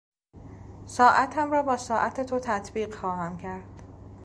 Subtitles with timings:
[0.85, 3.83] ساعتم را با ساعت تو تطبیق خواهم کرد.